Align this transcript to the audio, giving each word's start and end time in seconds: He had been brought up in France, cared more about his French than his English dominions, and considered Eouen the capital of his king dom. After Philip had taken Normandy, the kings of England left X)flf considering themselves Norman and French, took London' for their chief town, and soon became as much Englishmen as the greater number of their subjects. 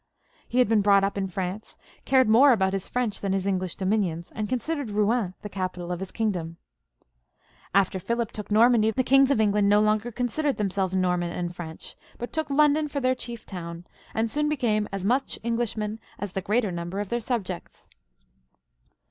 He 0.47 0.57
had 0.57 0.67
been 0.67 0.81
brought 0.81 1.03
up 1.03 1.15
in 1.15 1.27
France, 1.27 1.77
cared 2.05 2.27
more 2.27 2.53
about 2.53 2.73
his 2.73 2.89
French 2.89 3.21
than 3.21 3.33
his 3.33 3.45
English 3.45 3.75
dominions, 3.75 4.31
and 4.33 4.49
considered 4.49 4.87
Eouen 4.87 5.35
the 5.43 5.47
capital 5.47 5.91
of 5.91 5.99
his 5.99 6.11
king 6.11 6.31
dom. 6.31 6.57
After 7.75 7.99
Philip 7.99 8.29
had 8.35 8.45
taken 8.45 8.55
Normandy, 8.55 8.89
the 8.89 9.03
kings 9.03 9.29
of 9.29 9.39
England 9.39 9.69
left 9.69 10.03
X)flf 10.03 10.15
considering 10.15 10.55
themselves 10.55 10.95
Norman 10.95 11.31
and 11.31 11.55
French, 11.55 11.95
took 12.31 12.49
London' 12.49 12.87
for 12.87 12.99
their 12.99 13.13
chief 13.13 13.45
town, 13.45 13.85
and 14.15 14.31
soon 14.31 14.49
became 14.49 14.89
as 14.91 15.05
much 15.05 15.37
Englishmen 15.43 15.99
as 16.17 16.31
the 16.31 16.41
greater 16.41 16.71
number 16.71 16.99
of 16.99 17.09
their 17.09 17.21
subjects. 17.21 17.87